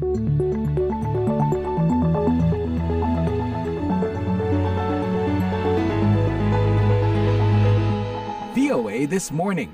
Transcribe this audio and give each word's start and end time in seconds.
VOA 0.00 0.16
This 9.04 9.28
Morning. 9.28 9.68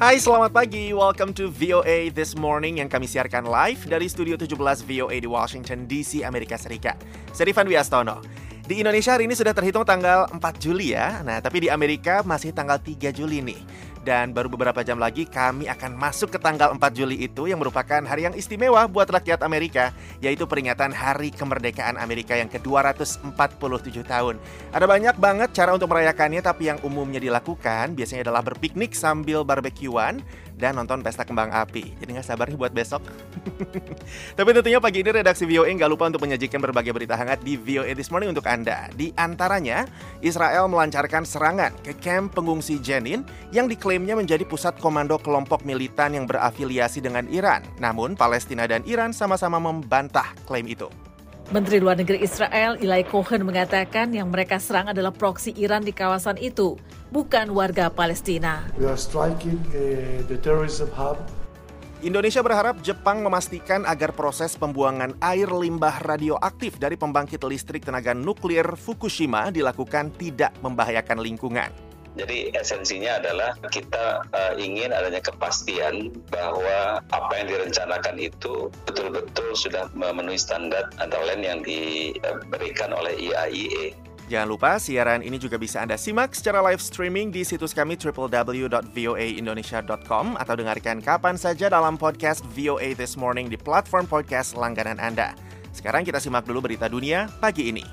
Hai, 0.00 0.16
selamat 0.16 0.56
pagi. 0.56 0.96
Welcome 0.96 1.36
to 1.36 1.52
VOA 1.52 2.08
This 2.08 2.32
Morning 2.32 2.80
yang 2.80 2.88
kami 2.88 3.04
siarkan 3.04 3.44
live 3.44 3.84
dari 3.84 4.08
Studio 4.08 4.40
17 4.40 4.56
VOA 4.88 5.20
di 5.20 5.28
Washington 5.28 5.84
DC, 5.84 6.24
Amerika 6.24 6.56
Serikat. 6.56 6.96
Saya 7.36 7.52
Rifan 7.52 7.68
Wiastono. 7.68 8.41
Di 8.62 8.78
Indonesia 8.78 9.18
hari 9.18 9.26
ini 9.26 9.34
sudah 9.34 9.50
terhitung 9.50 9.82
tanggal 9.82 10.30
4 10.30 10.38
Juli 10.62 10.94
ya. 10.94 11.18
Nah, 11.26 11.42
tapi 11.42 11.66
di 11.66 11.68
Amerika 11.68 12.22
masih 12.22 12.54
tanggal 12.54 12.78
3 12.78 13.10
Juli 13.10 13.42
nih. 13.42 13.58
Dan 14.02 14.30
baru 14.30 14.50
beberapa 14.50 14.82
jam 14.86 15.02
lagi 15.02 15.26
kami 15.26 15.66
akan 15.66 15.98
masuk 15.98 16.30
ke 16.30 16.38
tanggal 16.38 16.70
4 16.70 16.78
Juli 16.94 17.26
itu 17.26 17.50
yang 17.50 17.58
merupakan 17.58 17.98
hari 18.06 18.26
yang 18.26 18.34
istimewa 18.38 18.86
buat 18.86 19.10
rakyat 19.10 19.42
Amerika, 19.42 19.90
yaitu 20.22 20.46
peringatan 20.46 20.94
Hari 20.94 21.34
Kemerdekaan 21.34 21.98
Amerika 21.98 22.38
yang 22.38 22.46
ke-247 22.50 23.98
tahun. 24.06 24.38
Ada 24.70 24.86
banyak 24.86 25.18
banget 25.18 25.54
cara 25.54 25.74
untuk 25.74 25.90
merayakannya, 25.90 26.42
tapi 26.42 26.70
yang 26.70 26.78
umumnya 26.86 27.18
dilakukan 27.18 27.98
biasanya 27.98 28.30
adalah 28.30 28.46
berpiknik 28.46 28.94
sambil 28.94 29.42
barbekyuan 29.42 30.22
dan 30.62 30.78
nonton 30.78 31.02
pesta 31.02 31.26
kembang 31.26 31.50
api. 31.50 31.98
Jadi 31.98 32.10
nggak 32.14 32.22
sabar 32.22 32.46
nih 32.46 32.54
buat 32.54 32.70
besok. 32.70 33.02
Tapi 34.38 34.50
tentunya 34.54 34.78
pagi 34.78 35.02
ini 35.02 35.10
redaksi 35.10 35.42
VOA 35.42 35.74
nggak 35.74 35.90
lupa 35.90 36.06
untuk 36.06 36.22
menyajikan 36.22 36.62
berbagai 36.62 36.94
berita 36.94 37.18
hangat 37.18 37.42
di 37.42 37.58
VOA 37.58 37.98
This 37.98 38.14
Morning 38.14 38.30
untuk 38.30 38.46
Anda. 38.46 38.86
Di 38.94 39.10
antaranya, 39.18 39.90
Israel 40.22 40.70
melancarkan 40.70 41.26
serangan 41.26 41.74
ke 41.82 41.98
kamp 41.98 42.38
pengungsi 42.38 42.78
Jenin 42.78 43.26
yang 43.50 43.66
diklaimnya 43.66 44.14
menjadi 44.14 44.46
pusat 44.46 44.78
komando 44.78 45.18
kelompok 45.18 45.66
militan 45.66 46.14
yang 46.14 46.30
berafiliasi 46.30 47.02
dengan 47.02 47.26
Iran. 47.26 47.66
Namun, 47.82 48.14
Palestina 48.14 48.70
dan 48.70 48.86
Iran 48.86 49.10
sama-sama 49.10 49.58
membantah 49.58 50.30
klaim 50.46 50.70
itu. 50.70 50.86
Menteri 51.50 51.82
Luar 51.82 51.98
Negeri 51.98 52.22
Israel 52.24 52.80
Ilai 52.80 53.04
Cohen 53.04 53.44
mengatakan 53.44 54.08
yang 54.14 54.30
mereka 54.30 54.56
serang 54.56 54.88
adalah 54.88 55.12
proksi 55.12 55.52
Iran 55.58 55.82
di 55.84 55.92
kawasan 55.92 56.38
itu, 56.38 56.80
bukan 57.12 57.52
warga 57.52 57.92
Palestina. 57.92 58.64
We 58.80 58.88
are 58.88 58.96
striking 58.96 59.60
uh, 59.76 60.24
the 60.26 60.40
terrorism 60.40 60.88
hub 60.96 61.20
Indonesia 62.02 62.42
berharap 62.42 62.82
Jepang 62.82 63.22
memastikan 63.22 63.86
agar 63.86 64.10
proses 64.10 64.58
pembuangan 64.58 65.14
air 65.22 65.46
limbah 65.46 66.02
radioaktif 66.02 66.74
dari 66.74 66.98
pembangkit 66.98 67.38
listrik 67.46 67.86
tenaga 67.86 68.10
nuklir 68.10 68.74
Fukushima 68.74 69.54
dilakukan 69.54 70.10
tidak 70.18 70.50
membahayakan 70.66 71.22
lingkungan. 71.22 71.70
Jadi 72.18 72.50
esensinya 72.58 73.22
adalah 73.22 73.54
kita 73.70 74.18
uh, 74.34 74.52
ingin 74.58 74.90
adanya 74.90 75.22
kepastian 75.22 76.10
bahwa 76.28 76.98
apa 77.14 77.32
yang 77.38 77.54
direncanakan 77.54 78.18
itu 78.18 78.68
betul-betul 78.84 79.54
sudah 79.54 79.86
memenuhi 79.94 80.36
standar 80.36 80.90
antara 80.98 81.22
lain 81.32 81.46
yang 81.46 81.60
diberikan 81.62 82.90
oleh 82.92 83.14
IAIE. 83.14 83.94
Jangan 84.32 84.48
lupa 84.48 84.80
siaran 84.80 85.20
ini 85.20 85.36
juga 85.36 85.60
bisa 85.60 85.84
Anda 85.84 86.00
simak 86.00 86.32
secara 86.32 86.64
live 86.64 86.80
streaming 86.80 87.28
di 87.28 87.44
situs 87.44 87.76
kami 87.76 88.00
www.voaindonesia.com 88.00 90.40
atau 90.40 90.54
dengarkan 90.56 91.04
kapan 91.04 91.36
saja 91.36 91.68
dalam 91.68 92.00
podcast 92.00 92.40
VOA 92.56 92.96
This 92.96 93.20
Morning 93.20 93.52
di 93.52 93.60
platform 93.60 94.08
podcast 94.08 94.56
langganan 94.56 94.96
Anda. 94.96 95.36
Sekarang 95.76 96.08
kita 96.08 96.16
simak 96.16 96.48
dulu 96.48 96.64
berita 96.64 96.88
dunia 96.88 97.28
pagi 97.44 97.76
ini. 97.76 97.84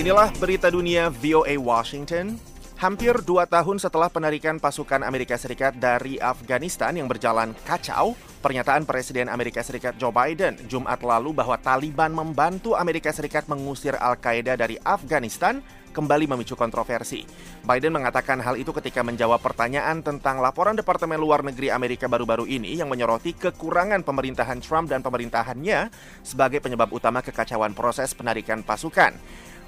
Inilah 0.00 0.32
berita 0.40 0.72
dunia 0.72 1.12
VOA 1.12 1.60
Washington. 1.60 2.40
Hampir 2.80 3.12
dua 3.28 3.44
tahun 3.44 3.76
setelah 3.76 4.08
penarikan 4.08 4.56
pasukan 4.56 5.04
Amerika 5.04 5.36
Serikat 5.36 5.76
dari 5.76 6.16
Afghanistan 6.16 6.96
yang 6.96 7.12
berjalan 7.12 7.52
kacau, 7.68 8.16
pernyataan 8.42 8.82
Presiden 8.82 9.30
Amerika 9.30 9.62
Serikat 9.62 9.94
Joe 9.94 10.10
Biden 10.10 10.58
Jumat 10.66 10.98
lalu 11.00 11.30
bahwa 11.30 11.54
Taliban 11.62 12.10
membantu 12.10 12.74
Amerika 12.74 13.14
Serikat 13.14 13.46
mengusir 13.46 13.94
Al-Qaeda 13.94 14.58
dari 14.58 14.76
Afghanistan 14.82 15.62
kembali 15.94 16.26
memicu 16.26 16.58
kontroversi. 16.58 17.22
Biden 17.62 17.94
mengatakan 17.94 18.42
hal 18.42 18.58
itu 18.58 18.74
ketika 18.74 19.06
menjawab 19.06 19.38
pertanyaan 19.38 20.02
tentang 20.02 20.42
laporan 20.42 20.74
Departemen 20.74 21.20
Luar 21.20 21.46
Negeri 21.46 21.70
Amerika 21.70 22.10
baru-baru 22.10 22.50
ini 22.50 22.74
yang 22.74 22.90
menyoroti 22.90 23.36
kekurangan 23.38 24.02
pemerintahan 24.02 24.58
Trump 24.58 24.90
dan 24.90 25.04
pemerintahannya 25.06 25.92
sebagai 26.26 26.58
penyebab 26.58 26.90
utama 26.90 27.22
kekacauan 27.22 27.76
proses 27.78 28.10
penarikan 28.16 28.66
pasukan. 28.66 29.14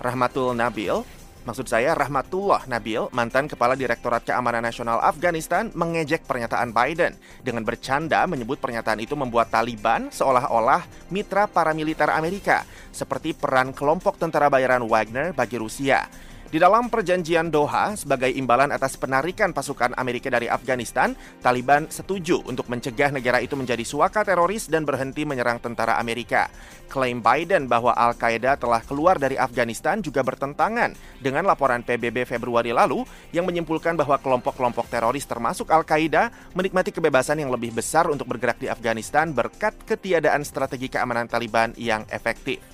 Rahmatul 0.02 0.58
Nabil, 0.58 1.06
maksud 1.44 1.68
saya 1.68 1.92
Rahmatullah 1.92 2.64
Nabil, 2.66 3.06
mantan 3.12 3.46
Kepala 3.46 3.76
Direktorat 3.76 4.24
Keamanan 4.24 4.64
Nasional 4.64 4.98
Afghanistan, 5.00 5.68
mengejek 5.76 6.24
pernyataan 6.24 6.72
Biden 6.72 7.14
dengan 7.44 7.62
bercanda 7.62 8.24
menyebut 8.24 8.58
pernyataan 8.58 9.00
itu 9.00 9.12
membuat 9.14 9.52
Taliban 9.52 10.08
seolah-olah 10.08 11.12
mitra 11.12 11.44
paramiliter 11.46 12.08
Amerika, 12.10 12.64
seperti 12.90 13.36
peran 13.36 13.76
kelompok 13.76 14.16
tentara 14.16 14.48
bayaran 14.48 14.82
Wagner 14.88 15.36
bagi 15.36 15.60
Rusia. 15.60 16.08
Di 16.54 16.62
dalam 16.62 16.86
perjanjian 16.86 17.50
Doha, 17.50 17.98
sebagai 17.98 18.30
imbalan 18.30 18.70
atas 18.70 18.94
penarikan 18.94 19.50
pasukan 19.50 19.90
Amerika 19.98 20.30
dari 20.30 20.46
Afghanistan, 20.46 21.10
Taliban 21.42 21.90
setuju 21.90 22.46
untuk 22.46 22.70
mencegah 22.70 23.10
negara 23.10 23.42
itu 23.42 23.58
menjadi 23.58 23.82
suaka 23.82 24.22
teroris 24.22 24.70
dan 24.70 24.86
berhenti 24.86 25.26
menyerang 25.26 25.58
tentara 25.58 25.98
Amerika. 25.98 26.46
Klaim 26.86 27.18
Biden 27.18 27.66
bahwa 27.66 27.90
Al-Qaeda 27.90 28.54
telah 28.54 28.78
keluar 28.86 29.18
dari 29.18 29.34
Afghanistan 29.34 29.98
juga 29.98 30.22
bertentangan 30.22 30.94
dengan 31.18 31.42
laporan 31.42 31.82
PBB 31.82 32.22
Februari 32.22 32.70
lalu 32.70 33.02
yang 33.34 33.50
menyimpulkan 33.50 33.98
bahwa 33.98 34.14
kelompok-kelompok 34.22 34.86
teroris 34.86 35.26
termasuk 35.26 35.74
Al-Qaeda 35.74 36.54
menikmati 36.54 36.94
kebebasan 36.94 37.42
yang 37.42 37.50
lebih 37.50 37.74
besar 37.74 38.06
untuk 38.06 38.30
bergerak 38.30 38.62
di 38.62 38.70
Afghanistan 38.70 39.34
berkat 39.34 39.74
ketiadaan 39.90 40.46
strategi 40.46 40.86
keamanan 40.86 41.26
Taliban 41.26 41.74
yang 41.74 42.06
efektif. 42.14 42.73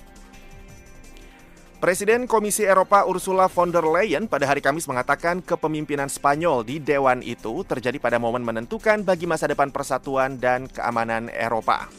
Presiden 1.81 2.29
Komisi 2.29 2.61
Eropa 2.61 3.09
Ursula 3.09 3.49
von 3.49 3.73
der 3.73 3.81
Leyen 3.81 4.29
pada 4.29 4.45
hari 4.45 4.61
Kamis 4.61 4.85
mengatakan 4.85 5.41
kepemimpinan 5.41 6.13
Spanyol 6.13 6.61
di 6.61 6.77
dewan 6.77 7.25
itu 7.25 7.65
terjadi 7.65 7.97
pada 7.97 8.21
momen 8.21 8.45
menentukan 8.45 9.01
bagi 9.01 9.25
masa 9.25 9.49
depan 9.49 9.73
persatuan 9.73 10.37
dan 10.37 10.69
keamanan 10.69 11.33
Eropa. 11.33 11.89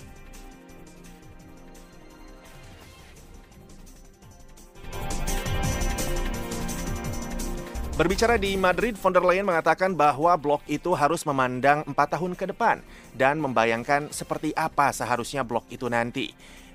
Berbicara 7.99 8.38
di 8.38 8.54
Madrid, 8.54 8.94
von 8.94 9.10
der 9.10 9.26
Leyen 9.26 9.50
mengatakan 9.50 9.99
bahwa 9.99 10.31
blok 10.38 10.62
itu 10.70 10.94
harus 10.94 11.26
memandang 11.26 11.82
empat 11.91 12.14
tahun 12.14 12.38
ke 12.38 12.54
depan 12.54 12.87
dan 13.19 13.43
membayangkan 13.43 14.14
seperti 14.14 14.54
apa 14.54 14.94
seharusnya 14.94 15.43
blok 15.43 15.66
itu 15.75 15.91
nanti. 15.91 16.31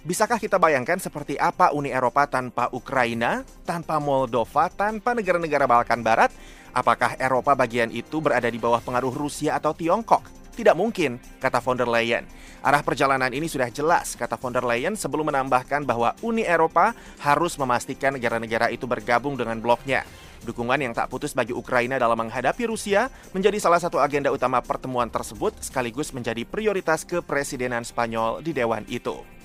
Bisakah 0.07 0.40
kita 0.40 0.56
bayangkan 0.56 1.03
seperti 1.03 1.35
apa 1.35 1.75
Uni 1.75 1.91
Eropa 1.91 2.23
tanpa 2.23 2.72
Ukraina, 2.72 3.44
tanpa 3.68 4.00
Moldova, 4.00 4.72
tanpa 4.72 5.12
negara-negara 5.12 5.68
Balkan 5.68 6.00
Barat? 6.00 6.31
Apakah 6.72 7.19
Eropa 7.19 7.51
bagian 7.59 7.91
itu 7.91 8.23
berada 8.23 8.47
di 8.47 8.56
bawah 8.56 8.79
pengaruh 8.79 9.12
Rusia 9.12 9.59
atau 9.59 9.75
Tiongkok? 9.75 10.23
Tidak 10.56 10.72
mungkin, 10.79 11.19
kata 11.44 11.59
von 11.59 11.75
der 11.75 11.91
Leyen. 11.91 12.23
Arah 12.63 12.88
perjalanan 12.88 13.35
ini 13.35 13.51
sudah 13.51 13.68
jelas, 13.68 14.16
kata 14.16 14.40
von 14.40 14.56
der 14.56 14.63
Leyen 14.63 14.95
sebelum 14.95 15.28
menambahkan 15.28 15.84
bahwa 15.84 16.16
Uni 16.24 16.47
Eropa 16.47 16.95
harus 17.19 17.59
memastikan 17.59 18.16
negara-negara 18.16 18.72
itu 18.72 18.88
bergabung 18.88 19.35
dengan 19.35 19.59
bloknya. 19.59 20.07
Dukungan 20.47 20.79
yang 20.88 20.95
tak 20.95 21.12
putus 21.12 21.35
bagi 21.35 21.51
Ukraina 21.51 22.00
dalam 22.00 22.16
menghadapi 22.16 22.63
Rusia 22.63 23.12
menjadi 23.35 23.59
salah 23.59 23.84
satu 23.84 24.00
agenda 24.00 24.31
utama 24.31 24.63
pertemuan 24.63 25.12
tersebut 25.12 25.51
sekaligus 25.59 26.16
menjadi 26.16 26.47
prioritas 26.47 27.03
kepresidenan 27.03 27.84
Spanyol 27.84 28.39
di 28.39 28.56
dewan 28.56 28.88
itu. 28.88 29.35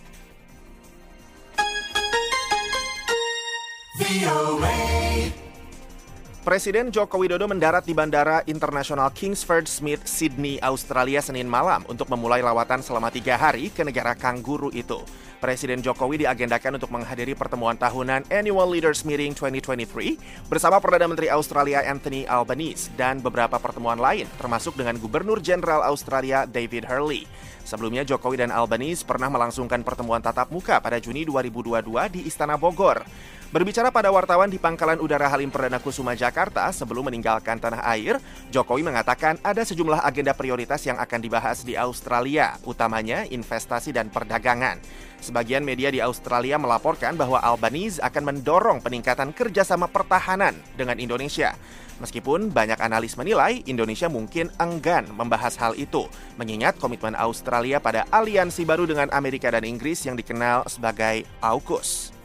Presiden 6.41 6.89
Joko 6.89 7.21
Widodo 7.21 7.45
mendarat 7.45 7.85
di 7.85 7.93
Bandara 7.93 8.41
Internasional 8.49 9.13
Kingsford 9.13 9.69
Smith, 9.69 10.09
Sydney, 10.09 10.57
Australia 10.65 11.21
Senin 11.21 11.45
malam 11.45 11.85
untuk 11.85 12.09
memulai 12.09 12.41
lawatan 12.41 12.81
selama 12.81 13.13
tiga 13.13 13.37
hari 13.37 13.69
ke 13.69 13.85
negara 13.85 14.17
kangguru 14.17 14.73
itu. 14.73 14.97
Presiden 15.45 15.85
Jokowi 15.85 16.25
diagendakan 16.25 16.81
untuk 16.81 16.89
menghadiri 16.89 17.37
pertemuan 17.37 17.77
tahunan 17.77 18.33
Annual 18.33 18.73
Leaders 18.73 19.05
Meeting 19.05 19.37
2023 19.37 20.49
bersama 20.49 20.81
Perdana 20.81 21.13
Menteri 21.13 21.29
Australia 21.29 21.85
Anthony 21.85 22.25
Albanese 22.25 22.89
dan 22.97 23.21
beberapa 23.21 23.61
pertemuan 23.61 24.01
lain, 24.01 24.25
termasuk 24.41 24.73
dengan 24.73 24.97
Gubernur 24.97 25.37
Jenderal 25.45 25.85
Australia 25.85 26.49
David 26.49 26.89
Hurley. 26.89 27.29
Sebelumnya 27.69 28.09
Jokowi 28.09 28.41
dan 28.41 28.51
Albanese 28.51 29.05
pernah 29.05 29.29
melangsungkan 29.29 29.85
pertemuan 29.85 30.25
tatap 30.25 30.49
muka 30.49 30.81
pada 30.81 30.97
Juni 30.97 31.29
2022 31.29 31.85
di 32.09 32.21
Istana 32.25 32.57
Bogor. 32.57 33.05
Berbicara 33.53 33.93
pada 33.93 34.09
wartawan 34.09 34.49
di 34.49 34.57
Pangkalan 34.57 34.97
Udara 34.97 35.29
Halim 35.29 35.53
Perdana 35.53 35.77
Kusuma 35.77 36.17
Jakarta 36.17 36.73
sebelum 36.73 37.13
meninggalkan 37.13 37.61
tanah 37.61 37.85
air, 37.85 38.17
Jokowi 38.49 38.81
mengatakan 38.81 39.37
ada 39.45 39.61
sejumlah 39.61 40.01
agenda 40.09 40.33
prioritas 40.33 40.81
yang 40.89 40.97
akan 40.97 41.21
dibahas 41.21 41.61
di 41.61 41.77
Australia, 41.77 42.57
utamanya 42.65 43.29
investasi 43.29 43.93
dan 43.93 44.09
perdagangan. 44.09 44.81
Sebagian 45.21 45.69
media 45.69 45.93
di 45.93 46.01
Australia 46.01 46.57
melaporkan 46.57 47.13
bahwa 47.13 47.45
Albanese 47.45 48.01
akan 48.01 48.33
mendorong 48.33 48.81
peningkatan 48.81 49.37
kerjasama 49.37 49.85
pertahanan 49.85 50.57
dengan 50.73 50.97
Indonesia. 50.97 51.53
Meskipun 52.01 52.49
banyak 52.49 52.81
analis 52.81 53.21
menilai 53.21 53.61
Indonesia 53.69 54.09
mungkin 54.09 54.49
enggan 54.57 55.13
membahas 55.13 55.61
hal 55.61 55.77
itu, 55.77 56.09
mengingat 56.41 56.81
komitmen 56.81 57.13
Australia 57.21 57.85
pada 57.85 58.09
aliansi 58.17 58.65
baru 58.65 58.89
dengan 58.89 59.13
Amerika 59.13 59.53
dan 59.53 59.69
Inggris 59.69 60.09
yang 60.09 60.17
dikenal 60.17 60.65
sebagai 60.73 61.29
AUKUS. 61.45 62.22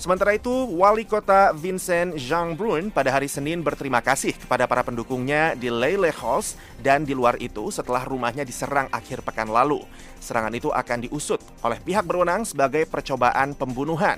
Sementara 0.00 0.32
itu, 0.32 0.48
Wali 0.80 1.04
Kota 1.04 1.52
Vincent 1.52 2.16
Jean 2.16 2.56
Brun 2.56 2.88
pada 2.88 3.12
hari 3.12 3.28
Senin 3.28 3.60
berterima 3.60 4.00
kasih 4.00 4.32
kepada 4.32 4.64
para 4.64 4.80
pendukungnya 4.80 5.52
di 5.52 5.68
Lele 5.68 6.08
Halls 6.08 6.56
dan 6.80 7.04
di 7.04 7.12
luar 7.12 7.36
itu 7.36 7.68
setelah 7.68 8.08
rumahnya 8.08 8.48
diserang 8.48 8.88
akhir 8.96 9.20
pekan 9.20 9.52
lalu. 9.52 9.84
Serangan 10.16 10.56
itu 10.56 10.72
akan 10.72 11.04
diusut 11.04 11.44
oleh 11.60 11.76
pihak 11.84 12.08
berwenang 12.08 12.48
sebagai 12.48 12.88
percobaan 12.88 13.52
pembunuhan. 13.52 14.16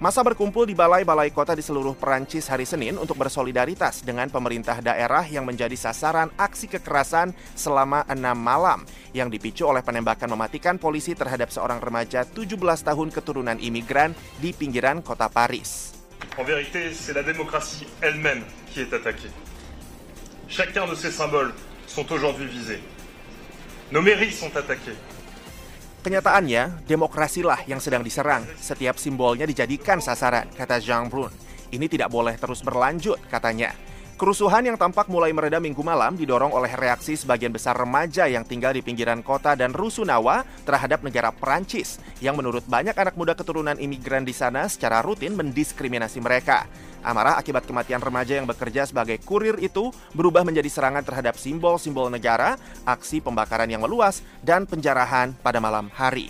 Masa 0.00 0.24
berkumpul 0.24 0.64
di 0.64 0.72
balai-balai 0.72 1.28
kota 1.28 1.52
di 1.52 1.60
seluruh 1.60 1.92
Perancis 1.92 2.48
hari 2.48 2.64
Senin 2.64 2.96
untuk 2.96 3.20
bersolidaritas 3.20 4.00
dengan 4.00 4.32
pemerintah 4.32 4.80
daerah 4.80 5.28
yang 5.28 5.44
menjadi 5.44 5.76
sasaran 5.76 6.32
aksi 6.40 6.72
kekerasan 6.72 7.36
selama 7.52 8.08
enam 8.08 8.32
malam 8.32 8.80
yang 9.12 9.28
dipicu 9.28 9.68
oleh 9.68 9.84
penembakan 9.84 10.32
mematikan 10.32 10.80
polisi 10.80 11.12
terhadap 11.12 11.52
seorang 11.52 11.84
remaja 11.84 12.24
17 12.24 12.56
tahun 12.80 13.12
keturunan 13.12 13.60
imigran 13.60 14.16
di 14.40 14.56
pinggiran 14.56 15.04
kota 15.04 15.28
Paris. 15.28 15.92
En 16.40 16.48
vérité, 16.48 16.96
c'est 16.96 17.12
la 17.12 17.20
démocratie 17.20 17.84
elle-même 18.00 18.40
qui 18.72 18.80
est 18.80 18.92
attaquée. 18.96 19.28
Chacun 20.48 20.88
de 20.88 20.96
ces 20.96 21.12
symboles 21.12 21.52
sont 21.84 22.08
aujourd'hui 22.08 22.48
visés. 22.48 22.80
Nos 23.92 24.00
mairies 24.00 24.32
sont 24.32 24.56
attaquées. 24.56 24.96
Kenyataannya, 26.00 26.88
demokrasilah 26.88 27.68
yang 27.68 27.76
sedang 27.76 28.00
diserang. 28.00 28.48
Setiap 28.56 28.96
simbolnya 28.96 29.44
dijadikan 29.44 30.00
sasaran, 30.00 30.48
kata 30.56 30.80
Jean 30.80 31.12
Brun. 31.12 31.28
Ini 31.68 31.86
tidak 31.92 32.08
boleh 32.08 32.40
terus 32.40 32.64
berlanjut, 32.64 33.20
katanya. 33.28 33.76
Kerusuhan 34.20 34.68
yang 34.68 34.76
tampak 34.76 35.08
mulai 35.08 35.32
mereda 35.32 35.56
minggu 35.56 35.80
malam 35.80 36.12
didorong 36.12 36.52
oleh 36.52 36.68
reaksi 36.76 37.16
sebagian 37.16 37.56
besar 37.56 37.72
remaja 37.72 38.28
yang 38.28 38.44
tinggal 38.44 38.76
di 38.76 38.84
pinggiran 38.84 39.24
kota 39.24 39.56
dan 39.56 39.72
rusunawa 39.72 40.44
terhadap 40.68 41.00
negara 41.00 41.32
Perancis 41.32 41.96
yang 42.20 42.36
menurut 42.36 42.60
banyak 42.68 42.92
anak 42.92 43.16
muda 43.16 43.32
keturunan 43.32 43.80
imigran 43.80 44.28
di 44.28 44.36
sana 44.36 44.68
secara 44.68 45.00
rutin 45.00 45.32
mendiskriminasi 45.40 46.20
mereka. 46.20 46.68
Amarah 47.00 47.40
akibat 47.40 47.64
kematian 47.64 48.04
remaja 48.04 48.36
yang 48.36 48.44
bekerja 48.44 48.84
sebagai 48.84 49.16
kurir 49.24 49.56
itu 49.56 49.88
berubah 50.12 50.44
menjadi 50.44 50.68
serangan 50.68 51.00
terhadap 51.00 51.40
simbol-simbol 51.40 52.12
negara, 52.12 52.60
aksi 52.84 53.24
pembakaran 53.24 53.72
yang 53.72 53.80
meluas, 53.80 54.20
dan 54.44 54.68
penjarahan 54.68 55.32
pada 55.40 55.64
malam 55.64 55.88
hari. 55.96 56.28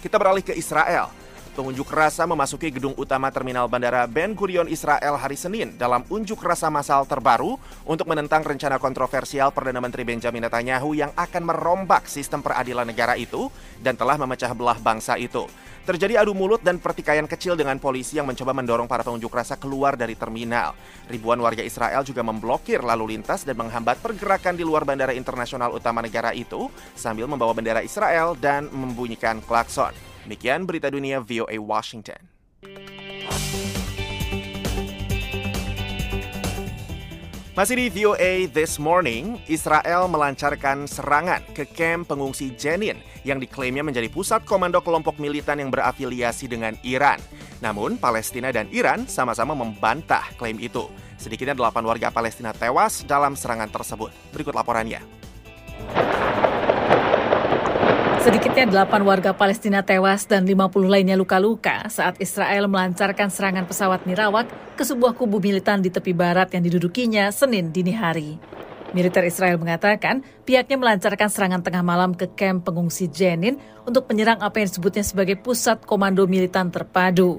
Kita 0.00 0.16
beralih 0.16 0.48
ke 0.48 0.56
Israel. 0.56 1.27
Pengunjuk 1.58 1.90
rasa 1.90 2.22
memasuki 2.22 2.70
gedung 2.70 2.94
utama 2.94 3.34
Terminal 3.34 3.66
Bandara 3.66 4.06
Ben 4.06 4.30
Gurion 4.30 4.70
Israel 4.70 5.18
hari 5.18 5.34
Senin 5.34 5.74
dalam 5.74 6.06
unjuk 6.06 6.38
rasa 6.38 6.70
massal 6.70 7.02
terbaru 7.02 7.58
untuk 7.82 8.06
menentang 8.06 8.46
rencana 8.46 8.78
kontroversial 8.78 9.50
Perdana 9.50 9.82
Menteri 9.82 10.06
Benjamin 10.06 10.46
Netanyahu 10.46 10.94
yang 10.94 11.10
akan 11.18 11.42
merombak 11.42 12.06
sistem 12.06 12.46
peradilan 12.46 12.86
negara 12.86 13.18
itu 13.18 13.50
dan 13.82 13.98
telah 13.98 14.14
memecah 14.14 14.54
belah 14.54 14.78
bangsa 14.78 15.18
itu. 15.18 15.50
Terjadi 15.82 16.22
adu 16.22 16.30
mulut 16.30 16.62
dan 16.62 16.78
pertikaian 16.78 17.26
kecil 17.26 17.58
dengan 17.58 17.82
polisi 17.82 18.22
yang 18.22 18.30
mencoba 18.30 18.54
mendorong 18.54 18.86
para 18.86 19.02
pengunjuk 19.02 19.34
rasa 19.34 19.58
keluar 19.58 19.98
dari 19.98 20.14
terminal. 20.14 20.78
Ribuan 21.10 21.42
warga 21.42 21.66
Israel 21.66 22.06
juga 22.06 22.22
memblokir 22.22 22.86
lalu 22.86 23.18
lintas 23.18 23.42
dan 23.42 23.58
menghambat 23.58 23.98
pergerakan 23.98 24.54
di 24.54 24.62
luar 24.62 24.86
bandara 24.86 25.10
internasional 25.10 25.74
utama 25.74 26.06
negara 26.06 26.30
itu 26.38 26.70
sambil 26.94 27.26
membawa 27.26 27.50
bendera 27.50 27.82
Israel 27.82 28.38
dan 28.38 28.70
membunyikan 28.70 29.42
klakson. 29.42 30.07
Demikian 30.28 30.68
berita 30.68 30.92
dunia 30.92 31.24
VOA 31.24 31.56
Washington. 31.56 32.20
Masih 37.56 37.74
di 37.80 37.88
VOA 37.88 38.44
This 38.52 38.76
Morning, 38.76 39.40
Israel 39.48 40.04
melancarkan 40.04 40.84
serangan 40.84 41.40
ke 41.56 41.64
kamp 41.64 42.12
pengungsi 42.12 42.52
Jenin 42.60 43.00
yang 43.24 43.40
diklaimnya 43.40 43.80
menjadi 43.80 44.12
pusat 44.12 44.44
komando 44.44 44.84
kelompok 44.84 45.16
militan 45.16 45.64
yang 45.64 45.72
berafiliasi 45.72 46.44
dengan 46.44 46.76
Iran. 46.84 47.24
Namun, 47.64 47.96
Palestina 47.96 48.52
dan 48.52 48.68
Iran 48.68 49.08
sama-sama 49.08 49.56
membantah 49.56 50.28
klaim 50.36 50.60
itu. 50.60 50.92
Sedikitnya 51.16 51.56
delapan 51.56 51.88
warga 51.88 52.12
Palestina 52.12 52.52
tewas 52.52 53.00
dalam 53.08 53.32
serangan 53.32 53.72
tersebut. 53.72 54.12
Berikut 54.36 54.52
laporannya. 54.52 55.27
Sedikitnya 58.18 58.66
8 58.66 59.06
warga 59.06 59.30
Palestina 59.30 59.86
tewas 59.86 60.26
dan 60.26 60.42
50 60.42 60.90
lainnya 60.90 61.14
luka-luka 61.14 61.86
saat 61.86 62.18
Israel 62.18 62.66
melancarkan 62.66 63.30
serangan 63.30 63.62
pesawat 63.62 64.10
nirawak 64.10 64.50
ke 64.74 64.82
sebuah 64.82 65.14
kubu 65.14 65.38
militan 65.38 65.78
di 65.78 65.86
tepi 65.86 66.10
barat 66.10 66.50
yang 66.50 66.66
didudukinya 66.66 67.30
Senin 67.30 67.70
dini 67.70 67.94
hari. 67.94 68.34
Militer 68.90 69.22
Israel 69.22 69.62
mengatakan 69.62 70.26
pihaknya 70.42 70.74
melancarkan 70.74 71.30
serangan 71.30 71.62
tengah 71.62 71.86
malam 71.86 72.10
ke 72.10 72.26
kamp 72.34 72.66
pengungsi 72.66 73.06
Jenin 73.06 73.54
untuk 73.86 74.10
menyerang 74.10 74.42
apa 74.42 74.58
yang 74.58 74.66
disebutnya 74.66 75.06
sebagai 75.06 75.38
pusat 75.38 75.78
komando 75.86 76.26
militan 76.26 76.74
terpadu. 76.74 77.38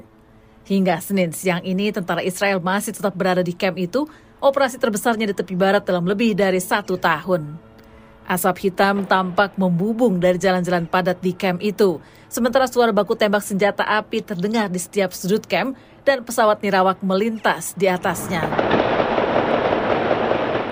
Hingga 0.63 1.01
Senin 1.03 1.35
siang 1.35 1.65
ini, 1.65 1.91
tentara 1.91 2.23
Israel 2.23 2.63
masih 2.63 2.95
tetap 2.95 3.17
berada 3.19 3.43
di 3.43 3.51
kamp 3.51 3.75
itu, 3.75 4.07
operasi 4.39 4.79
terbesarnya 4.79 5.27
di 5.27 5.35
tepi 5.35 5.59
barat 5.59 5.83
dalam 5.83 6.07
lebih 6.07 6.37
dari 6.37 6.63
satu 6.63 6.95
tahun. 6.95 7.68
Asap 8.29 8.69
hitam 8.69 9.09
tampak 9.09 9.57
membubung 9.57 10.21
dari 10.21 10.37
jalan-jalan 10.37 10.85
padat 10.85 11.17
di 11.17 11.33
camp 11.33 11.65
itu. 11.65 11.97
Sementara 12.29 12.69
suara 12.69 12.93
baku 12.93 13.17
tembak 13.17 13.41
senjata 13.41 13.81
api 13.81 14.21
terdengar 14.21 14.69
di 14.69 14.77
setiap 14.77 15.09
sudut 15.09 15.41
camp 15.49 15.73
dan 16.05 16.21
pesawat 16.21 16.61
nirawak 16.61 17.01
melintas 17.01 17.73
di 17.73 17.89
atasnya. 17.89 18.45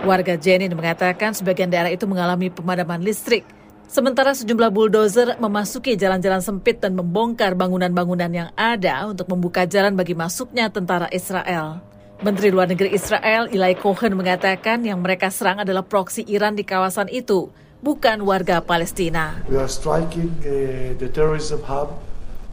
Warga 0.05 0.37
Jenin 0.37 0.69
mengatakan 0.77 1.33
sebagian 1.33 1.73
daerah 1.73 1.89
itu 1.89 2.05
mengalami 2.05 2.53
pemadaman 2.53 3.01
listrik. 3.01 3.41
Sementara 3.89 4.37
sejumlah 4.37 4.69
bulldozer 4.69 5.41
memasuki 5.41 5.97
jalan-jalan 5.97 6.45
sempit 6.45 6.77
dan 6.77 6.93
membongkar 6.93 7.57
bangunan-bangunan 7.57 8.29
yang 8.29 8.49
ada 8.53 9.09
untuk 9.09 9.25
membuka 9.33 9.65
jalan 9.65 9.97
bagi 9.97 10.13
masuknya 10.13 10.69
tentara 10.69 11.09
Israel. 11.09 11.81
Menteri 12.17 12.49
Luar 12.49 12.65
Negeri 12.65 12.97
Israel 12.97 13.45
Eli 13.53 13.77
Cohen 13.77 14.17
mengatakan 14.17 14.81
yang 14.81 15.05
mereka 15.05 15.29
serang 15.29 15.61
adalah 15.61 15.85
proksi 15.85 16.25
Iran 16.25 16.57
di 16.57 16.65
kawasan 16.65 17.13
itu, 17.13 17.53
bukan 17.85 18.25
warga 18.25 18.57
Palestina. 18.57 19.45
We 19.45 19.61
are 19.61 19.69
striking 19.69 20.33
uh, 20.41 20.97
the 20.97 21.13
terrorism 21.13 21.61
hub 21.69 21.93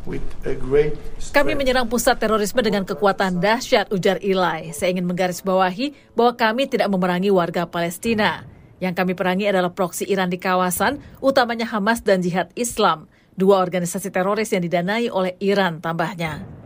with 0.04 0.20
a 0.44 0.52
great 0.52 1.00
Kami 1.32 1.56
menyerang 1.56 1.88
pusat 1.88 2.20
terorisme 2.20 2.60
dengan 2.60 2.84
kekuatan 2.84 3.40
dahsyat, 3.40 3.88
ujar 3.88 4.20
Eli. 4.20 4.76
Saya 4.76 4.92
ingin 4.92 5.08
menggarisbawahi 5.08 6.12
bahwa 6.12 6.36
kami 6.36 6.68
tidak 6.68 6.92
memerangi 6.92 7.32
warga 7.32 7.64
Palestina. 7.64 8.44
Yang 8.84 9.00
kami 9.00 9.16
perangi 9.16 9.48
adalah 9.48 9.72
proksi 9.72 10.04
Iran 10.04 10.28
di 10.28 10.36
kawasan, 10.36 11.00
utamanya 11.24 11.64
Hamas 11.72 12.04
dan 12.04 12.20
Jihad 12.20 12.52
Islam, 12.52 13.08
dua 13.32 13.64
organisasi 13.64 14.12
teroris 14.12 14.52
yang 14.52 14.60
didanai 14.60 15.08
oleh 15.08 15.40
Iran 15.40 15.80
tambahnya. 15.80 16.63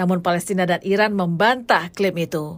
Namun 0.00 0.24
Palestina 0.24 0.64
dan 0.64 0.80
Iran 0.80 1.12
membantah 1.12 1.92
klaim 1.92 2.16
itu. 2.16 2.56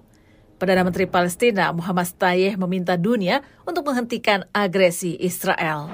Perdana 0.62 0.86
Menteri 0.86 1.10
Palestina 1.10 1.74
Muhammad 1.74 2.06
Tayyeh 2.14 2.54
meminta 2.54 2.94
dunia 2.94 3.42
untuk 3.66 3.82
menghentikan 3.82 4.46
agresi 4.54 5.18
Israel. 5.18 5.90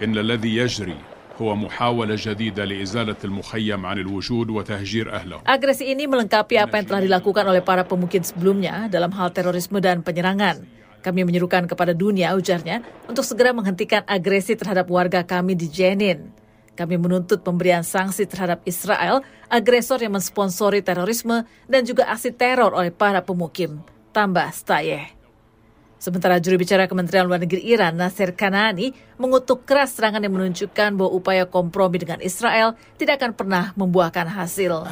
Agresi 5.48 5.84
ini 5.88 6.04
melengkapi 6.04 6.54
apa 6.60 6.74
yang 6.76 6.84
telah 6.84 7.00
dilakukan 7.00 7.44
oleh 7.48 7.64
para 7.64 7.88
pemukim 7.88 8.20
sebelumnya 8.20 8.92
dalam 8.92 9.08
hal 9.16 9.32
terorisme 9.32 9.80
dan 9.80 10.04
penyerangan. 10.04 10.60
Kami 11.00 11.24
menyerukan 11.24 11.64
kepada 11.64 11.96
dunia, 11.96 12.36
ujarnya, 12.36 12.84
untuk 13.08 13.24
segera 13.24 13.56
menghentikan 13.56 14.04
agresi 14.04 14.52
terhadap 14.52 14.84
warga 14.92 15.24
kami 15.24 15.56
di 15.56 15.72
Jenin. 15.72 16.28
Kami 16.78 16.94
menuntut 16.94 17.42
pemberian 17.42 17.82
sanksi 17.82 18.22
terhadap 18.22 18.62
Israel, 18.62 19.26
agresor 19.50 19.98
yang 19.98 20.14
mensponsori 20.14 20.78
terorisme 20.78 21.42
dan 21.66 21.82
juga 21.82 22.06
aksi 22.06 22.30
teror 22.30 22.70
oleh 22.70 22.94
para 22.94 23.18
pemukim. 23.18 23.82
Tambah 24.14 24.46
Stayeh. 24.54 25.18
Sementara 25.98 26.38
juru 26.38 26.62
bicara 26.62 26.86
Kementerian 26.86 27.26
Luar 27.26 27.42
Negeri 27.42 27.66
Iran, 27.66 27.98
Nasir 27.98 28.30
Kanani, 28.30 28.94
mengutuk 29.18 29.66
keras 29.66 29.98
serangan 29.98 30.22
yang 30.22 30.30
menunjukkan 30.30 30.94
bahwa 30.94 31.10
upaya 31.10 31.42
kompromi 31.42 31.98
dengan 31.98 32.22
Israel 32.22 32.78
tidak 32.94 33.18
akan 33.18 33.34
pernah 33.34 33.74
membuahkan 33.74 34.30
hasil. 34.30 34.86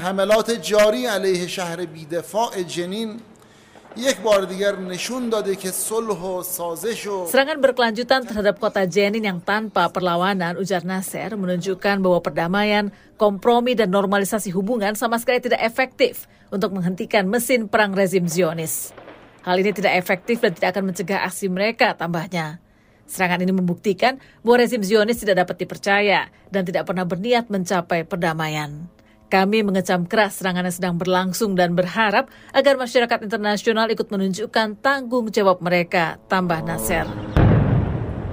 یک 3.97 4.23
بار 4.23 4.45
دیگر 4.45 4.79
نشون 4.79 5.29
داده 5.29 5.55
که 5.55 5.71
صلح 5.71 6.19
و 6.19 6.43
سازش 6.43 7.07
و 7.07 7.27
Serangan 7.27 7.59
berkelanjutan 7.59 8.23
terhadap 8.23 8.55
kota 8.55 8.87
Jenin 8.87 9.27
yang 9.27 9.43
tanpa 9.43 9.91
perlawanan, 9.91 10.55
ujar 10.55 10.87
Nasser, 10.87 11.35
menunjukkan 11.35 11.99
bahwa 11.99 12.23
perdamaian, 12.23 12.95
kompromi, 13.19 13.75
dan 13.75 13.91
normalisasi 13.91 14.55
hubungan 14.55 14.95
sama 14.95 15.19
sekali 15.19 15.43
tidak 15.43 15.59
efektif 15.59 16.31
untuk 16.55 16.71
menghentikan 16.71 17.27
mesin 17.27 17.67
perang 17.67 17.91
rezim 17.91 18.31
Zionis. 18.31 18.95
Hal 19.43 19.59
ini 19.59 19.75
tidak 19.75 19.99
efektif 19.99 20.39
dan 20.39 20.55
tidak 20.55 20.79
akan 20.79 20.95
mencegah 20.95 21.27
aksi 21.27 21.51
mereka, 21.51 21.91
tambahnya. 21.91 22.63
Serangan 23.11 23.43
ini 23.43 23.51
membuktikan 23.51 24.23
bahwa 24.39 24.63
rezim 24.63 24.79
Zionis 24.87 25.19
tidak 25.19 25.43
dapat 25.43 25.67
dipercaya 25.67 26.31
dan 26.47 26.63
tidak 26.63 26.87
pernah 26.87 27.03
berniat 27.03 27.51
mencapai 27.51 28.07
perdamaian. 28.07 28.87
Kami 29.26 29.66
mengecam 29.66 30.06
keras 30.06 30.38
serangan 30.38 30.70
yang 30.70 30.76
sedang 30.76 30.94
berlangsung 30.94 31.58
dan 31.58 31.74
berharap 31.74 32.30
agar 32.54 32.78
masyarakat 32.78 33.26
internasional 33.26 33.90
ikut 33.90 34.06
menunjukkan 34.06 34.78
tanggung 34.78 35.26
jawab 35.34 35.58
mereka, 35.58 36.22
tambah 36.30 36.62
Nasser. 36.62 37.10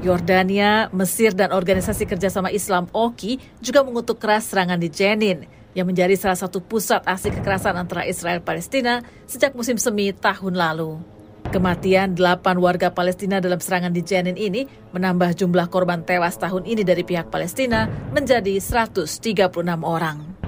Yordania, 0.05 0.93
Mesir, 0.93 1.33
dan 1.33 1.49
Organisasi 1.49 2.05
Kerjasama 2.05 2.53
Islam 2.53 2.91
OKI 2.93 3.41
juga 3.57 3.81
mengutuk 3.81 4.21
keras 4.21 4.53
serangan 4.53 4.77
di 4.77 4.93
Jenin, 4.93 5.49
yang 5.73 5.89
menjadi 5.89 6.13
salah 6.13 6.37
satu 6.37 6.61
pusat 6.61 7.01
aksi 7.01 7.33
kekerasan 7.33 7.73
antara 7.73 8.05
Israel 8.05 8.45
Palestina 8.45 9.01
sejak 9.25 9.57
musim 9.57 9.81
semi 9.81 10.13
tahun 10.13 10.53
lalu. 10.53 11.01
Kematian 11.49 12.13
delapan 12.13 12.61
warga 12.61 12.93
Palestina 12.93 13.41
dalam 13.41 13.57
serangan 13.57 13.89
di 13.89 14.05
Jenin 14.05 14.37
ini 14.37 14.69
menambah 14.93 15.33
jumlah 15.41 15.73
korban 15.73 16.05
tewas 16.05 16.37
tahun 16.37 16.69
ini 16.69 16.85
dari 16.85 17.01
pihak 17.01 17.33
Palestina 17.33 17.89
menjadi 18.13 18.61
136 18.61 19.41
orang. 19.81 20.42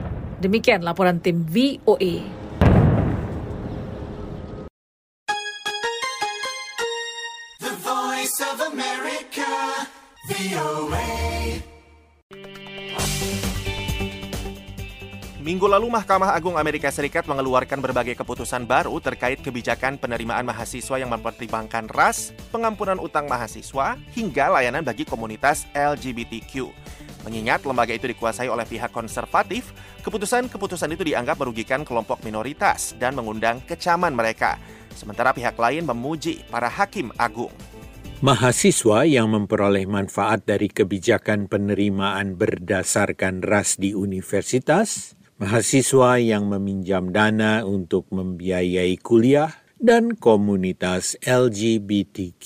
Demikian 0.46 0.86
laporan 0.86 1.18
tim 1.26 1.42
VOA. 1.42 2.22
The 7.58 7.74
Voice 7.82 8.38
of 8.46 8.62
America, 8.70 9.50
VOA. 10.30 11.10
Minggu 15.42 15.66
lalu 15.66 15.90
Mahkamah 15.90 16.38
Agung 16.38 16.62
Amerika 16.62 16.94
Serikat 16.94 17.26
mengeluarkan 17.26 17.82
berbagai 17.82 18.14
keputusan 18.14 18.70
baru 18.70 19.02
terkait 19.02 19.42
kebijakan 19.42 19.98
penerimaan 19.98 20.46
mahasiswa 20.46 21.02
yang 21.02 21.10
mempertimbangkan 21.10 21.90
ras, 21.90 22.30
pengampunan 22.54 23.02
utang 23.02 23.26
mahasiswa, 23.26 23.98
hingga 24.14 24.54
layanan 24.54 24.86
bagi 24.86 25.10
komunitas 25.10 25.66
LGBTQ. 25.74 26.85
Mengingat 27.26 27.66
lembaga 27.66 27.90
itu 27.90 28.06
dikuasai 28.06 28.46
oleh 28.46 28.70
pihak 28.70 28.94
konservatif, 28.94 29.74
keputusan-keputusan 30.06 30.94
itu 30.94 31.10
dianggap 31.10 31.42
merugikan 31.42 31.82
kelompok 31.82 32.22
minoritas 32.22 32.94
dan 33.02 33.18
mengundang 33.18 33.66
kecaman 33.66 34.14
mereka. 34.14 34.62
Sementara 34.94 35.34
pihak 35.34 35.58
lain 35.58 35.90
memuji 35.90 36.46
para 36.54 36.70
hakim 36.70 37.10
agung. 37.18 37.50
Mahasiswa 38.22 39.04
yang 39.10 39.34
memperoleh 39.34 39.90
manfaat 39.90 40.46
dari 40.48 40.70
kebijakan 40.72 41.52
penerimaan 41.52 42.38
berdasarkan 42.38 43.44
ras 43.44 43.76
di 43.76 43.92
universitas, 43.92 45.18
mahasiswa 45.42 46.22
yang 46.22 46.48
meminjam 46.48 47.12
dana 47.12 47.68
untuk 47.68 48.08
membiayai 48.14 48.96
kuliah, 49.04 49.66
dan 49.82 50.16
komunitas 50.16 51.20
LGBTQ 51.28 52.46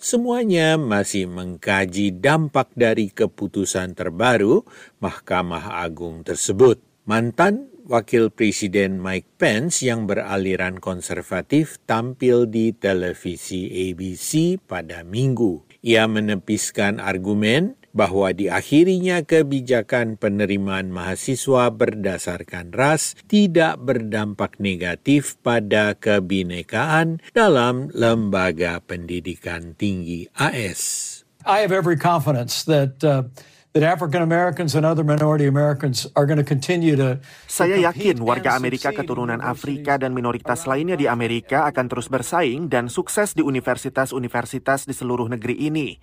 semuanya 0.00 0.80
masih 0.80 1.28
mengkaji 1.28 2.16
dampak 2.16 2.72
dari 2.72 3.12
keputusan 3.12 3.92
terbaru 3.92 4.64
Mahkamah 4.98 5.84
Agung 5.84 6.24
tersebut. 6.24 6.80
Mantan 7.04 7.68
Wakil 7.90 8.30
Presiden 8.30 9.02
Mike 9.02 9.34
Pence 9.34 9.82
yang 9.82 10.06
beraliran 10.06 10.78
konservatif 10.78 11.82
tampil 11.84 12.46
di 12.46 12.70
televisi 12.70 13.66
ABC 13.90 14.62
pada 14.62 15.02
Minggu. 15.02 15.66
Ia 15.82 16.06
menepiskan 16.06 17.02
argumen 17.02 17.79
bahwa 17.90 18.30
diakhirinya 18.30 19.22
kebijakan 19.26 20.18
penerimaan 20.18 20.94
mahasiswa 20.94 21.70
berdasarkan 21.74 22.70
ras 22.74 23.18
tidak 23.26 23.82
berdampak 23.82 24.58
negatif 24.62 25.38
pada 25.42 25.98
kebinekaan 25.98 27.18
dalam 27.34 27.90
lembaga 27.94 28.78
pendidikan 28.82 29.74
tinggi 29.74 30.30
AS. 30.38 31.08
I 31.42 31.64
have 31.64 31.72
every 31.72 31.96
confidence 31.96 32.68
that 32.68 33.00
uh, 33.00 33.24
that 33.72 33.86
African 33.86 34.20
Americans 34.20 34.74
and 34.74 34.84
other 34.84 35.06
minority 35.06 35.46
Americans 35.46 36.04
are 36.18 36.26
going 36.26 36.42
to 36.42 36.46
continue 36.46 36.98
to 36.98 37.22
Saya 37.46 37.78
yakin 37.78 38.18
warga 38.18 38.58
Amerika 38.58 38.90
keturunan 38.90 39.38
Afrika 39.38 39.94
dan 39.94 40.10
minoritas 40.10 40.66
lainnya 40.66 40.98
di 40.98 41.06
Amerika 41.06 41.70
akan 41.70 41.86
terus 41.86 42.10
bersaing 42.10 42.66
dan 42.66 42.90
sukses 42.90 43.32
di 43.32 43.46
universitas-universitas 43.46 44.90
di 44.90 44.94
seluruh 44.94 45.30
negeri 45.30 45.70
ini. 45.70 45.96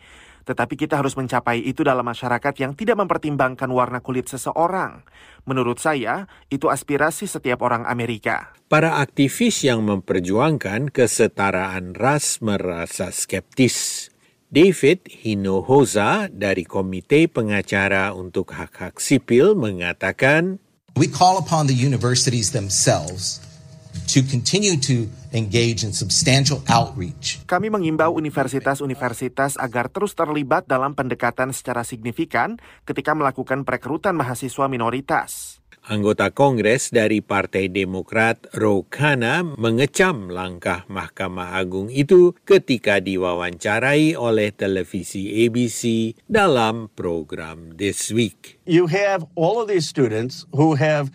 Tetapi 0.48 0.80
kita 0.80 0.96
harus 0.96 1.20
mencapai 1.20 1.60
itu 1.60 1.84
dalam 1.84 2.08
masyarakat 2.08 2.56
yang 2.56 2.72
tidak 2.72 2.96
mempertimbangkan 3.04 3.68
warna 3.68 4.00
kulit 4.00 4.32
seseorang. 4.32 5.04
Menurut 5.44 5.84
saya, 5.84 6.32
itu 6.48 6.72
aspirasi 6.72 7.28
setiap 7.28 7.60
orang 7.68 7.84
Amerika. 7.84 8.56
Para 8.72 9.04
aktivis 9.04 9.68
yang 9.68 9.84
memperjuangkan 9.84 10.88
kesetaraan 10.96 11.92
ras 12.00 12.40
merasa 12.40 13.12
skeptis. 13.12 14.08
David 14.48 15.12
Hinojosa 15.12 16.32
dari 16.32 16.64
Komite 16.64 17.28
Pengacara 17.28 18.16
untuk 18.16 18.56
Hak-Hak 18.56 19.04
Sipil 19.04 19.60
mengatakan, 19.60 20.64
We 20.96 21.12
call 21.12 21.36
upon 21.36 21.68
the 21.68 21.76
universities 21.76 22.56
themselves 22.56 23.44
to 24.08 24.24
continue 24.24 24.80
to 24.88 25.12
engage 25.32 25.84
in 25.84 25.92
substantial 25.96 26.64
outreach. 26.68 27.44
Kami 27.48 27.68
mengimbau 27.72 28.16
universitas-universitas 28.16 29.58
agar 29.60 29.92
terus 29.92 30.14
terlibat 30.14 30.68
dalam 30.68 30.94
pendekatan 30.94 31.56
secara 31.56 31.82
signifikan 31.88 32.60
ketika 32.84 33.16
melakukan 33.16 33.64
perekrutan 33.64 34.16
mahasiswa 34.16 34.66
minoritas. 34.72 35.58
Anggota 35.88 36.36
Kongres 36.36 36.92
dari 36.92 37.24
Partai 37.24 37.72
Demokrat 37.72 38.52
Rokana 38.52 39.40
mengecam 39.56 40.28
langkah 40.28 40.84
Mahkamah 40.92 41.56
Agung 41.56 41.88
itu 41.88 42.36
ketika 42.44 43.00
diwawancarai 43.00 44.20
oleh 44.20 44.52
televisi 44.52 45.48
ABC 45.48 46.12
dalam 46.28 46.92
program 46.92 47.72
This 47.80 48.12
Week. 48.12 48.60
You 48.68 48.92
have 48.92 49.24
all 49.40 49.64
of 49.64 49.72
these 49.72 49.88
students 49.88 50.44
who 50.52 50.76
have 50.76 51.08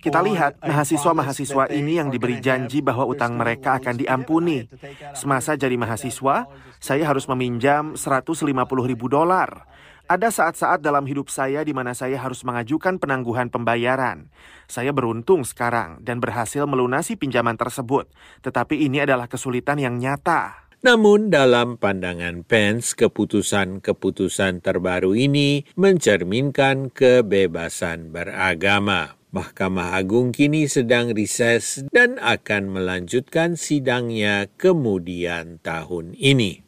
Kita 0.00 0.24
lihat 0.24 0.64
mahasiswa-mahasiswa 0.64 1.68
ini 1.76 2.00
yang 2.00 2.08
diberi 2.08 2.40
janji 2.40 2.80
bahwa 2.80 3.04
utang 3.04 3.36
mereka 3.36 3.76
akan 3.76 4.00
diampuni. 4.00 4.64
Semasa 5.12 5.54
jadi 5.60 5.76
mahasiswa, 5.76 6.48
saya 6.80 7.04
harus 7.04 7.28
meminjam 7.28 7.94
150 7.94 8.48
ribu 8.88 9.06
dolar. 9.12 9.68
Ada 10.04 10.28
saat-saat 10.28 10.84
dalam 10.84 11.08
hidup 11.08 11.32
saya 11.32 11.64
di 11.64 11.72
mana 11.72 11.96
saya 11.96 12.20
harus 12.20 12.44
mengajukan 12.44 13.00
penangguhan 13.00 13.48
pembayaran. 13.48 14.28
Saya 14.68 14.92
beruntung 14.92 15.48
sekarang 15.48 16.04
dan 16.04 16.20
berhasil 16.20 16.68
melunasi 16.68 17.16
pinjaman 17.16 17.56
tersebut, 17.56 18.12
tetapi 18.44 18.84
ini 18.84 19.00
adalah 19.00 19.32
kesulitan 19.32 19.80
yang 19.80 19.96
nyata. 19.96 20.63
Namun 20.84 21.32
dalam 21.32 21.80
pandangan 21.80 22.44
Pence, 22.44 22.92
keputusan-keputusan 22.92 24.60
terbaru 24.60 25.16
ini 25.16 25.64
mencerminkan 25.80 26.92
kebebasan 26.92 28.12
beragama. 28.12 29.16
Mahkamah 29.32 29.96
Agung 29.96 30.30
kini 30.30 30.68
sedang 30.68 31.16
rises 31.16 31.88
dan 31.88 32.20
akan 32.20 32.68
melanjutkan 32.68 33.56
sidangnya 33.56 34.46
kemudian 34.60 35.56
tahun 35.64 36.12
ini. 36.20 36.60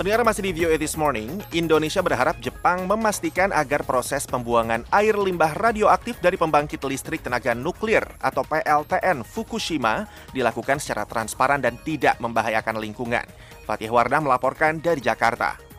Pendengar 0.00 0.24
masih 0.24 0.48
di 0.48 0.56
VOA 0.56 0.80
This 0.80 0.96
Morning, 0.96 1.44
Indonesia 1.52 2.00
berharap 2.00 2.40
Jepang 2.40 2.88
memastikan 2.88 3.52
agar 3.52 3.84
proses 3.84 4.24
pembuangan 4.24 4.80
air 4.96 5.12
limbah 5.12 5.52
radioaktif 5.52 6.16
dari 6.24 6.40
pembangkit 6.40 6.80
listrik 6.88 7.20
tenaga 7.20 7.52
nuklir 7.52 8.00
atau 8.16 8.40
PLTN 8.40 9.20
Fukushima 9.28 10.08
dilakukan 10.32 10.80
secara 10.80 11.04
transparan 11.04 11.60
dan 11.60 11.76
tidak 11.84 12.16
membahayakan 12.16 12.80
lingkungan. 12.80 13.28
Fatih 13.68 13.92
Wardah 13.92 14.24
melaporkan 14.24 14.80
dari 14.80 15.04
Jakarta. 15.04 15.69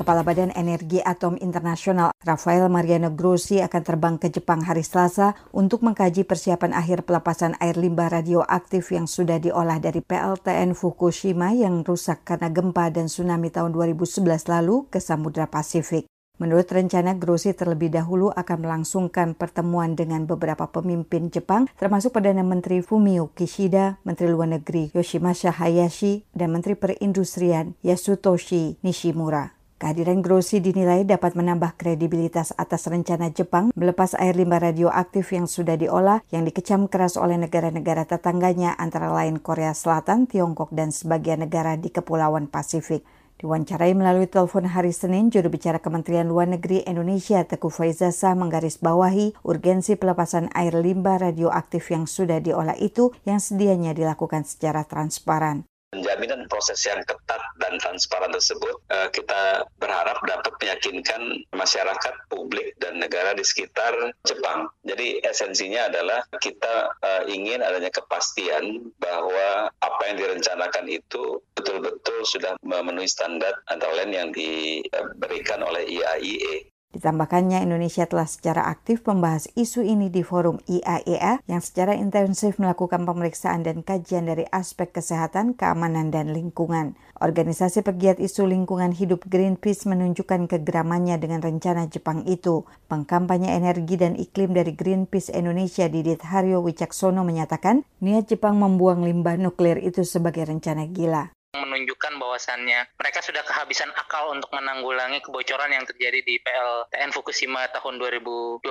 Kepala 0.00 0.24
Badan 0.24 0.48
Energi 0.56 1.04
Atom 1.04 1.36
Internasional 1.44 2.16
Rafael 2.24 2.72
Mariano 2.72 3.12
Grossi 3.12 3.60
akan 3.60 3.82
terbang 3.84 4.16
ke 4.16 4.32
Jepang 4.32 4.64
hari 4.64 4.80
Selasa 4.80 5.36
untuk 5.52 5.84
mengkaji 5.84 6.24
persiapan 6.24 6.72
akhir 6.72 7.04
pelepasan 7.04 7.52
air 7.60 7.76
limbah 7.76 8.08
radioaktif 8.08 8.96
yang 8.96 9.04
sudah 9.04 9.36
diolah 9.36 9.76
dari 9.76 10.00
PLTN 10.00 10.72
Fukushima 10.72 11.52
yang 11.52 11.84
rusak 11.84 12.24
karena 12.24 12.48
gempa 12.48 12.88
dan 12.88 13.12
tsunami 13.12 13.52
tahun 13.52 13.76
2011 13.76 14.24
lalu 14.48 14.88
ke 14.88 15.04
Samudra 15.04 15.52
Pasifik. 15.52 16.08
Menurut 16.40 16.72
rencana, 16.72 17.20
Grossi 17.20 17.52
terlebih 17.52 17.92
dahulu 17.92 18.32
akan 18.32 18.56
melangsungkan 18.56 19.36
pertemuan 19.36 20.00
dengan 20.00 20.24
beberapa 20.24 20.64
pemimpin 20.72 21.28
Jepang, 21.28 21.68
termasuk 21.76 22.16
Perdana 22.16 22.40
Menteri 22.40 22.80
Fumio 22.80 23.36
Kishida, 23.36 24.00
Menteri 24.08 24.32
Luar 24.32 24.48
Negeri 24.48 24.88
Yoshimasa 24.96 25.52
Hayashi, 25.52 26.24
dan 26.32 26.56
Menteri 26.56 26.72
Perindustrian 26.72 27.76
Yasutoshi 27.84 28.80
Nishimura. 28.80 29.59
Kehadiran 29.80 30.20
Grossi 30.20 30.60
dinilai 30.60 31.08
dapat 31.08 31.32
menambah 31.32 31.80
kredibilitas 31.80 32.52
atas 32.60 32.84
rencana 32.84 33.32
Jepang 33.32 33.72
melepas 33.72 34.12
air 34.20 34.36
limbah 34.36 34.60
radioaktif 34.60 35.32
yang 35.32 35.48
sudah 35.48 35.80
diolah 35.80 36.20
yang 36.28 36.44
dikecam 36.44 36.84
keras 36.84 37.16
oleh 37.16 37.40
negara-negara 37.40 38.04
tetangganya 38.04 38.76
antara 38.76 39.08
lain 39.08 39.40
Korea 39.40 39.72
Selatan, 39.72 40.28
Tiongkok, 40.28 40.68
dan 40.76 40.92
sebagian 40.92 41.48
negara 41.48 41.80
di 41.80 41.88
Kepulauan 41.88 42.52
Pasifik. 42.52 43.08
Diwawancarai 43.40 43.96
melalui 43.96 44.28
telepon 44.28 44.68
hari 44.68 44.92
Senin, 44.92 45.32
juru 45.32 45.48
bicara 45.48 45.80
Kementerian 45.80 46.28
Luar 46.28 46.44
Negeri 46.44 46.84
Indonesia 46.84 47.40
Teguh 47.40 47.72
Faizasa 47.72 48.36
menggarisbawahi 48.36 49.40
urgensi 49.48 49.96
pelepasan 49.96 50.52
air 50.52 50.76
limbah 50.76 51.24
radioaktif 51.24 51.88
yang 51.88 52.04
sudah 52.04 52.36
diolah 52.44 52.76
itu 52.76 53.16
yang 53.24 53.40
sedianya 53.40 53.96
dilakukan 53.96 54.44
secara 54.44 54.84
transparan. 54.84 55.69
Jaminan 55.90 56.46
proses 56.46 56.78
yang 56.86 57.02
ketat 57.02 57.42
dan 57.58 57.74
transparan 57.82 58.30
tersebut 58.30 58.78
uh, 58.94 59.10
kita 59.10 59.66
berharap 59.82 60.22
dapat 60.22 60.54
meyakinkan 60.62 61.42
masyarakat, 61.50 62.14
publik, 62.30 62.78
dan 62.78 63.02
negara 63.02 63.34
di 63.34 63.42
sekitar 63.42 64.14
Jepang. 64.22 64.70
Jadi 64.86 65.18
esensinya 65.26 65.90
adalah 65.90 66.22
kita 66.38 66.94
uh, 66.94 67.22
ingin 67.26 67.58
adanya 67.66 67.90
kepastian 67.90 68.86
bahwa 69.02 69.66
apa 69.82 70.02
yang 70.06 70.16
direncanakan 70.22 70.86
itu 70.86 71.42
betul-betul 71.58 72.22
sudah 72.22 72.54
memenuhi 72.62 73.10
standar 73.10 73.58
antara 73.66 73.90
lain 73.98 74.14
yang 74.14 74.28
diberikan 74.30 75.66
oleh 75.66 75.90
IAIE. 75.90 76.70
Ditambahkannya, 76.90 77.62
Indonesia 77.62 78.02
telah 78.02 78.26
secara 78.26 78.66
aktif 78.66 79.06
membahas 79.06 79.46
isu 79.54 79.86
ini 79.86 80.10
di 80.10 80.26
forum 80.26 80.58
IAEA 80.66 81.38
yang 81.46 81.62
secara 81.62 81.94
intensif 81.94 82.58
melakukan 82.58 83.06
pemeriksaan 83.06 83.62
dan 83.62 83.86
kajian 83.86 84.26
dari 84.26 84.42
aspek 84.50 84.90
kesehatan, 84.90 85.54
keamanan, 85.54 86.10
dan 86.10 86.34
lingkungan. 86.34 86.98
Organisasi 87.22 87.86
pegiat 87.86 88.18
isu 88.18 88.50
lingkungan 88.50 88.90
hidup 88.90 89.22
Greenpeace 89.30 89.86
menunjukkan 89.86 90.50
kegeramannya 90.50 91.14
dengan 91.22 91.46
rencana 91.46 91.86
Jepang 91.86 92.26
itu. 92.26 92.66
Pengkampanye 92.90 93.54
energi 93.54 93.94
dan 93.94 94.18
iklim 94.18 94.50
dari 94.50 94.74
Greenpeace 94.74 95.30
Indonesia 95.30 95.86
Didit 95.86 96.26
Haryo 96.26 96.58
Wicaksono 96.58 97.22
menyatakan, 97.22 97.86
niat 98.02 98.26
Jepang 98.26 98.58
membuang 98.58 99.06
limbah 99.06 99.38
nuklir 99.38 99.78
itu 99.78 100.02
sebagai 100.02 100.42
rencana 100.42 100.90
gila 100.90 101.30
menunjukkan 101.54 102.14
bahwasannya 102.22 102.94
mereka 102.94 103.18
sudah 103.26 103.42
kehabisan 103.42 103.90
akal 103.98 104.30
untuk 104.30 104.54
menanggulangi 104.54 105.18
kebocoran 105.18 105.74
yang 105.74 105.82
terjadi 105.82 106.22
di 106.22 106.38
PLTN 106.38 107.10
Fukushima 107.10 107.66
tahun 107.74 107.98
2012 107.98 108.62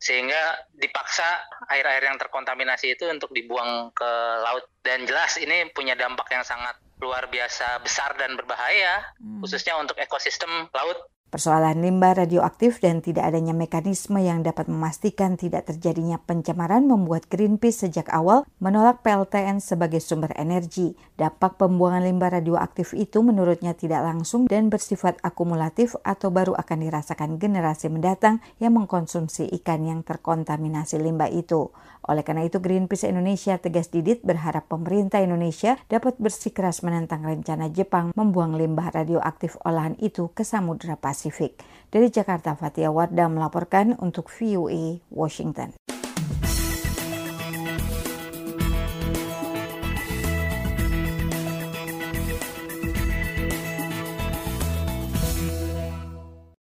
sehingga 0.00 0.66
dipaksa 0.72 1.26
air-air 1.68 2.08
yang 2.08 2.18
terkontaminasi 2.18 2.96
itu 2.96 3.04
untuk 3.06 3.30
dibuang 3.36 3.92
ke 3.92 4.10
laut 4.42 4.64
dan 4.80 5.04
jelas 5.04 5.36
ini 5.38 5.68
punya 5.70 5.92
dampak 5.92 6.26
yang 6.32 6.42
sangat 6.42 6.74
luar 6.98 7.28
biasa 7.28 7.84
besar 7.84 8.16
dan 8.16 8.34
berbahaya 8.34 9.04
hmm. 9.20 9.44
khususnya 9.44 9.76
untuk 9.76 10.00
ekosistem 10.00 10.72
laut 10.72 11.12
Persoalan 11.32 11.80
limbah 11.80 12.12
radioaktif 12.12 12.84
dan 12.84 13.00
tidak 13.00 13.32
adanya 13.32 13.56
mekanisme 13.56 14.20
yang 14.20 14.44
dapat 14.44 14.68
memastikan 14.68 15.40
tidak 15.40 15.64
terjadinya 15.64 16.20
pencemaran 16.20 16.84
membuat 16.84 17.24
Greenpeace 17.32 17.88
sejak 17.88 18.04
awal 18.12 18.44
menolak 18.60 19.00
PLTN 19.00 19.64
sebagai 19.64 20.04
sumber 20.04 20.36
energi. 20.36 20.92
Dampak 21.22 21.54
pembuangan 21.54 22.02
limbah 22.02 22.34
radioaktif 22.34 22.98
itu 22.98 23.22
menurutnya 23.22 23.78
tidak 23.78 24.02
langsung 24.02 24.50
dan 24.50 24.66
bersifat 24.66 25.22
akumulatif 25.22 25.94
atau 26.02 26.34
baru 26.34 26.58
akan 26.58 26.82
dirasakan 26.82 27.38
generasi 27.38 27.86
mendatang 27.94 28.42
yang 28.58 28.74
mengkonsumsi 28.74 29.46
ikan 29.62 29.86
yang 29.86 30.02
terkontaminasi 30.02 30.98
limbah 30.98 31.30
itu. 31.30 31.70
Oleh 32.10 32.26
karena 32.26 32.42
itu 32.42 32.58
Greenpeace 32.58 33.06
Indonesia 33.06 33.54
tegas 33.62 33.94
didit 33.94 34.26
berharap 34.26 34.66
pemerintah 34.66 35.22
Indonesia 35.22 35.78
dapat 35.86 36.18
bersikeras 36.18 36.82
menentang 36.82 37.22
rencana 37.22 37.70
Jepang 37.70 38.10
membuang 38.18 38.58
limbah 38.58 38.90
radioaktif 38.90 39.54
olahan 39.62 39.94
itu 40.02 40.26
ke 40.34 40.42
Samudra 40.42 40.98
Pasifik. 40.98 41.54
Dari 41.86 42.10
Jakarta, 42.10 42.58
Fatia 42.58 42.90
Wardah 42.90 43.30
melaporkan 43.30 43.94
untuk 44.02 44.26
VOA 44.26 44.98
Washington. 45.14 45.70